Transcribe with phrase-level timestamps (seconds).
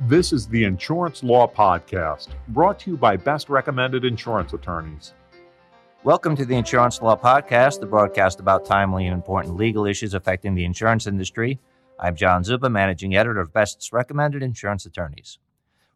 [0.00, 5.14] This is the Insurance Law Podcast, brought to you by Best Recommended Insurance Attorneys.
[6.02, 10.56] Welcome to the Insurance Law Podcast, the broadcast about timely and important legal issues affecting
[10.56, 11.60] the insurance industry.
[12.00, 15.38] I'm John Czuba, managing editor of Best's Recommended Insurance Attorneys.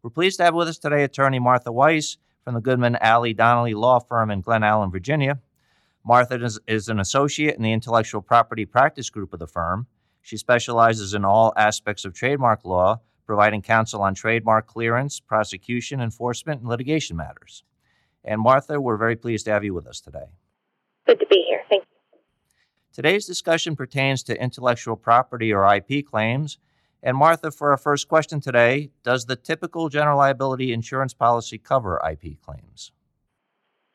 [0.00, 3.74] We're pleased to have with us today attorney Martha Weiss from the Goodman Allen Donnelly
[3.74, 5.40] Law Firm in Glen Allen, Virginia.
[6.06, 9.88] Martha is, is an associate in the intellectual property practice group of the firm.
[10.22, 16.60] She specializes in all aspects of trademark law, providing counsel on trademark clearance, prosecution, enforcement,
[16.60, 17.62] and litigation matters.
[18.24, 20.30] And Martha, we're very pleased to have you with us today.
[21.06, 21.60] Good to be here.
[21.68, 22.18] Thank you.
[22.90, 26.56] Today's discussion pertains to intellectual property or IP claims.
[27.02, 32.00] And Martha, for our first question today, does the typical general liability insurance policy cover
[32.10, 32.92] IP claims?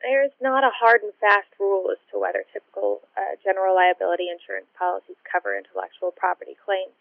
[0.00, 4.68] There's not a hard and fast rule as to whether typical uh, general liability insurance
[4.78, 6.94] policies cover intellectual property claims.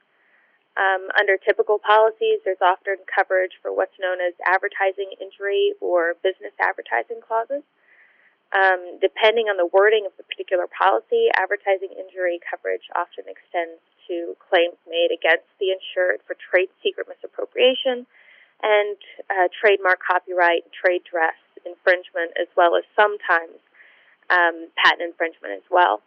[0.73, 6.53] Um, under typical policies, there's often coverage for what's known as advertising injury or business
[6.57, 7.61] advertising clauses.
[8.53, 14.37] Um, depending on the wording of the particular policy, advertising injury coverage often extends to
[14.37, 18.05] claims made against the insured for trade secret misappropriation
[18.61, 18.97] and
[19.29, 23.57] uh, trademark copyright, trade dress infringement, as well as sometimes
[24.29, 26.01] um, patent infringement as well.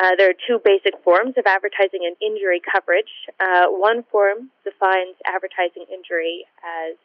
[0.00, 3.12] Uh, there are two basic forms of advertising and injury coverage.
[3.36, 6.96] Uh, one form defines advertising injury as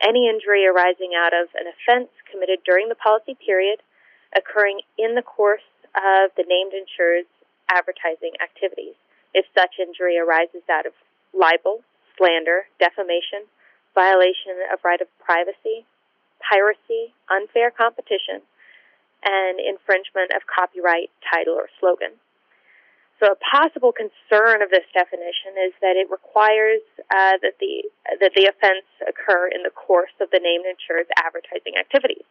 [0.00, 3.84] any injury arising out of an offense committed during the policy period
[4.32, 7.28] occurring in the course of the named insured's
[7.68, 8.96] advertising activities.
[9.34, 10.96] If such injury arises out of
[11.36, 11.84] libel,
[12.16, 13.44] slander, defamation,
[13.94, 15.84] violation of right of privacy,
[16.40, 18.40] piracy, unfair competition,
[19.20, 22.16] and infringement of copyright, title, or slogan.
[23.18, 26.78] So, a possible concern of this definition is that it requires
[27.10, 27.82] uh, that the
[28.22, 32.22] that the offense occur in the course of the named insured's advertising activities.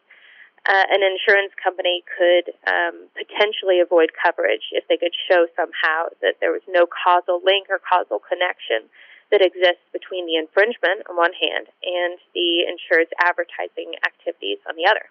[0.64, 6.40] Uh, an insurance company could um, potentially avoid coverage if they could show somehow that
[6.40, 8.88] there was no causal link or causal connection
[9.28, 14.88] that exists between the infringement on one hand and the insured's advertising activities on the
[14.88, 15.04] other.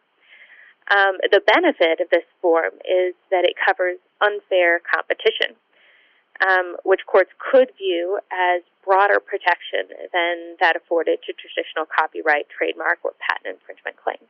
[0.89, 5.53] Um, the benefit of this form is that it covers unfair competition
[6.41, 12.99] um, which courts could view as broader protection than that afforded to traditional copyright, trademark,
[13.03, 14.29] or patent infringement claims.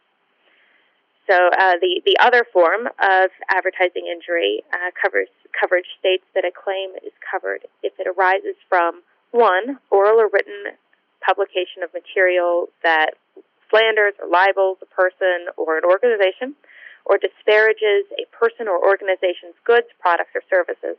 [1.29, 6.51] So uh, the the other form of advertising injury uh, covers coverage states that a
[6.51, 10.78] claim is covered if it arises from one oral or written
[11.19, 13.19] publication of material that
[13.69, 16.56] slanders or libels a person or an organization,
[17.06, 20.95] or disparages a person or organization's goods, products, or services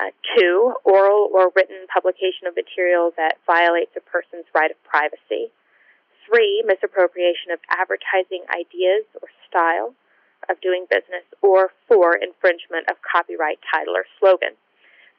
[0.00, 5.52] uh, two, oral or written publication of material that violates a person's right of privacy.
[6.26, 9.94] Three, misappropriation of advertising ideas or style
[10.48, 11.24] of doing business.
[11.42, 14.56] Or four, infringement of copyright title or slogan.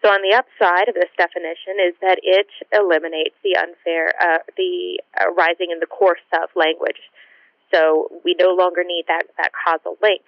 [0.04, 5.00] So on the upside of this definition is that it eliminates the unfair, uh, the
[5.16, 7.00] arising in the course of language.
[7.74, 10.28] So we no longer need that, that causal link.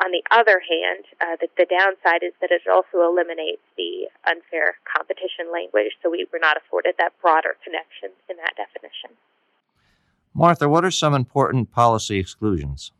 [0.00, 4.80] On the other hand, uh, the, the, downside is that it also eliminates the unfair
[4.88, 9.12] competition language, so we were not afforded that broader connection in that definition.
[10.32, 12.92] Martha, what are some important policy exclusions?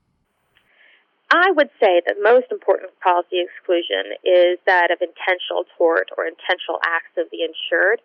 [1.32, 6.76] I would say the most important policy exclusion is that of intentional tort or intentional
[6.84, 8.04] acts of the insured.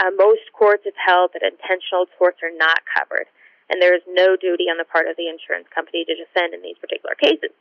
[0.00, 3.28] Uh, most courts have held that intentional torts are not covered,
[3.68, 6.64] and there is no duty on the part of the insurance company to defend in
[6.64, 7.52] these particular cases.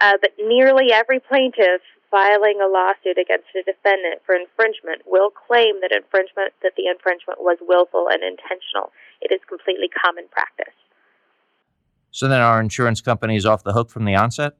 [0.00, 5.80] Uh, but nearly every plaintiff filing a lawsuit against a defendant for infringement will claim
[5.82, 8.92] that infringement that the infringement was willful and intentional.
[9.20, 10.74] It is completely common practice.
[12.10, 14.54] So then, are insurance companies off the hook from the onset?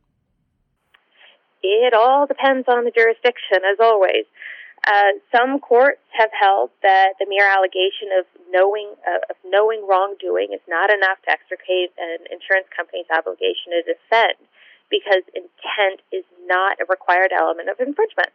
[1.62, 4.27] It all depends on the jurisdiction, as always.
[4.84, 10.53] Uh, some courts have held that the mere allegation of knowing uh, of knowing wrongdoing
[10.53, 14.37] is not enough to extricate an insurance company's obligation to defend
[14.90, 18.31] because intent is not a required element of infringement.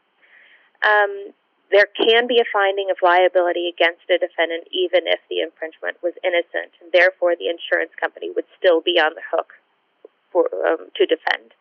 [0.83, 1.33] Um,
[1.71, 6.17] there can be a finding of liability against a defendant even if the infringement was
[6.25, 9.53] innocent, and therefore the insurance company would still be on the hook
[10.31, 11.53] for, um, to defend.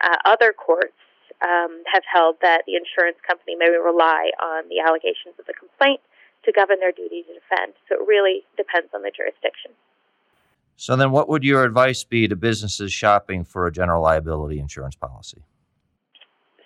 [0.00, 0.96] Uh, other courts
[1.44, 6.00] um, have held that the insurance company may rely on the allegations of the complaint
[6.44, 7.74] to govern their duty to defend.
[7.88, 9.72] So it really depends on the jurisdiction.
[10.76, 14.96] So then, what would your advice be to businesses shopping for a general liability insurance
[14.96, 15.42] policy?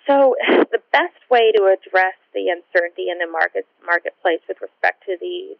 [0.07, 0.35] So
[0.71, 5.55] the best way to address the uncertainty in the market marketplace with respect to the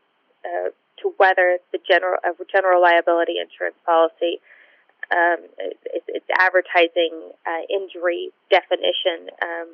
[0.45, 0.69] uh,
[1.01, 4.39] to whether the general a general liability insurance policy
[5.11, 9.69] um, its, its advertising uh, injury definition um,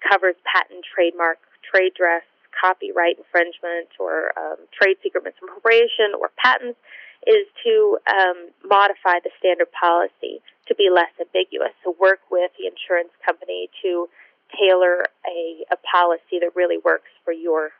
[0.00, 6.78] covers patent, trademark, trade dress, copyright infringement, or um, trade secret misappropriation, or patents,
[7.26, 11.72] is to um, modify the standard policy to be less ambiguous.
[11.84, 14.08] So work with the insurance company to
[14.52, 17.70] tailor a, a policy that really works for your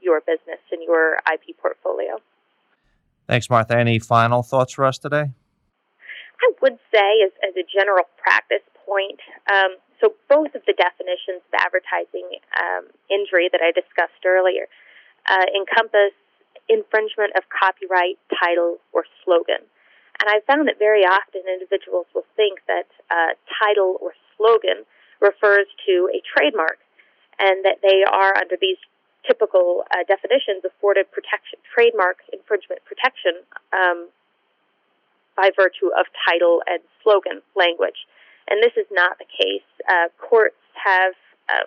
[0.00, 2.18] your business and your IP portfolio.
[3.28, 3.78] Thanks, Martha.
[3.78, 5.30] Any final thoughts for us today?
[6.42, 11.46] I would say, as, as a general practice point, um, so both of the definitions
[11.46, 14.66] of advertising um, injury that I discussed earlier
[15.30, 16.10] uh, encompass
[16.68, 19.62] infringement of copyright, title, or slogan.
[20.18, 24.82] And I've found that very often individuals will think that uh, title or slogan
[25.20, 26.78] refers to a trademark
[27.38, 28.78] and that they are, under these
[29.26, 33.38] typical uh, definitions, afforded protection, trademark infringement protection
[33.72, 34.10] um,
[35.36, 38.06] by virtue of title and slogan language.
[38.50, 39.66] And this is not the case.
[39.88, 41.14] Uh, courts have
[41.48, 41.66] uh,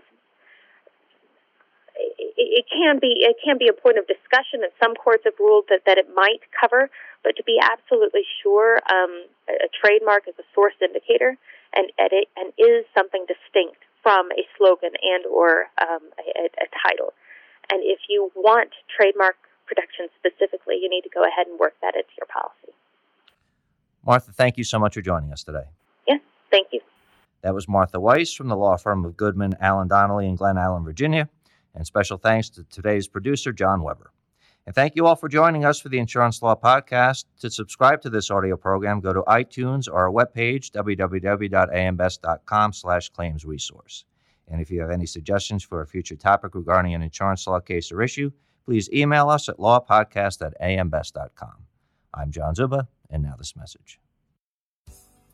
[1.95, 5.39] it, it, can be it can be a point of discussion, and some courts have
[5.39, 6.89] ruled that, that it might cover.
[7.24, 11.38] But to be absolutely sure, um, a, a, trademark is a source indicator,
[11.75, 16.68] and, and it and is something distinct from a slogan and or um, a, a
[16.86, 17.13] title.
[17.71, 19.36] And if you want trademark
[19.66, 22.78] protection specifically, you need to go ahead and work that into your policy.
[24.06, 25.66] Martha, thank you so much for joining us today.
[26.56, 26.80] Thank you.
[27.42, 30.86] That was Martha Weiss from the law firm of Goodman, Allen Donnelly in Glen Allen,
[30.86, 31.28] Virginia.
[31.75, 34.13] And special thanks to today's producer, John Weber.
[34.66, 37.25] And thank you all for joining us for the Insurance Law Podcast.
[37.42, 43.44] To subscribe to this audio program, go to iTunes or our webpage, www.ambest.com slash claims
[43.44, 44.06] resource.
[44.48, 47.92] And if you have any suggestions for a future topic regarding an insurance law case
[47.92, 48.31] or issue,
[48.66, 50.54] please email us at lawpodcast at.
[52.13, 54.00] I'm John Czuba and now this message.